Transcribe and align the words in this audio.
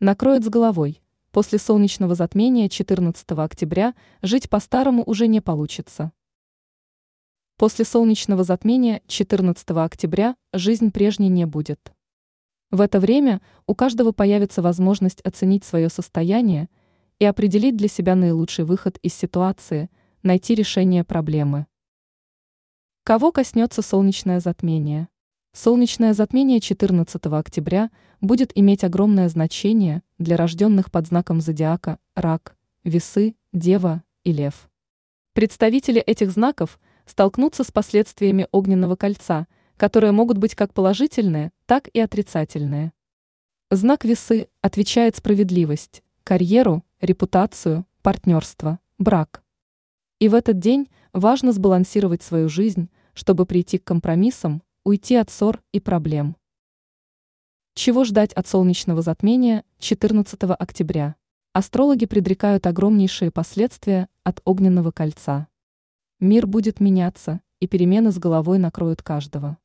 накроет 0.00 0.44
с 0.44 0.48
головой. 0.48 1.02
После 1.30 1.58
солнечного 1.58 2.14
затмения 2.14 2.68
14 2.68 3.30
октября 3.32 3.94
жить 4.22 4.48
по-старому 4.48 5.02
уже 5.04 5.26
не 5.26 5.40
получится. 5.40 6.12
После 7.56 7.84
солнечного 7.84 8.44
затмения 8.44 9.02
14 9.06 9.70
октября 9.70 10.36
жизнь 10.52 10.90
прежней 10.90 11.28
не 11.28 11.46
будет. 11.46 11.92
В 12.70 12.80
это 12.80 13.00
время 13.00 13.40
у 13.66 13.74
каждого 13.74 14.12
появится 14.12 14.60
возможность 14.60 15.20
оценить 15.22 15.64
свое 15.64 15.88
состояние 15.88 16.68
и 17.18 17.24
определить 17.24 17.76
для 17.76 17.88
себя 17.88 18.14
наилучший 18.14 18.64
выход 18.64 18.98
из 19.02 19.14
ситуации, 19.14 19.88
найти 20.22 20.54
решение 20.54 21.04
проблемы. 21.04 21.66
Кого 23.04 23.30
коснется 23.30 23.82
солнечное 23.82 24.40
затмение? 24.40 25.08
Солнечное 25.58 26.12
затмение 26.12 26.60
14 26.60 27.24
октября 27.28 27.90
будет 28.20 28.52
иметь 28.54 28.84
огромное 28.84 29.26
значение 29.30 30.02
для 30.18 30.36
рожденных 30.36 30.90
под 30.90 31.06
знаком 31.06 31.40
зодиака 31.40 31.98
Рак, 32.14 32.58
Весы, 32.84 33.36
Дева 33.54 34.02
и 34.22 34.34
Лев. 34.34 34.68
Представители 35.32 35.98
этих 35.98 36.30
знаков 36.30 36.78
столкнутся 37.06 37.64
с 37.64 37.72
последствиями 37.72 38.46
огненного 38.52 38.96
кольца, 38.96 39.46
которые 39.78 40.12
могут 40.12 40.36
быть 40.36 40.54
как 40.54 40.74
положительные, 40.74 41.52
так 41.64 41.88
и 41.88 42.00
отрицательные. 42.00 42.92
Знак 43.70 44.04
Весы 44.04 44.48
отвечает 44.60 45.16
справедливость, 45.16 46.02
карьеру, 46.22 46.84
репутацию, 47.00 47.86
партнерство, 48.02 48.78
брак. 48.98 49.42
И 50.18 50.28
в 50.28 50.34
этот 50.34 50.58
день 50.58 50.90
важно 51.14 51.52
сбалансировать 51.52 52.22
свою 52.22 52.50
жизнь, 52.50 52.90
чтобы 53.14 53.46
прийти 53.46 53.78
к 53.78 53.84
компромиссам, 53.84 54.62
уйти 54.86 55.16
от 55.16 55.30
ссор 55.30 55.64
и 55.72 55.80
проблем. 55.80 56.36
Чего 57.74 58.04
ждать 58.04 58.32
от 58.34 58.46
солнечного 58.46 59.02
затмения 59.02 59.64
14 59.80 60.40
октября? 60.44 61.16
Астрологи 61.52 62.06
предрекают 62.06 62.68
огромнейшие 62.68 63.32
последствия 63.32 64.08
от 64.22 64.40
огненного 64.44 64.92
кольца. 64.92 65.48
Мир 66.20 66.46
будет 66.46 66.78
меняться, 66.78 67.40
и 67.58 67.66
перемены 67.66 68.12
с 68.12 68.18
головой 68.18 68.58
накроют 68.58 69.02
каждого. 69.02 69.58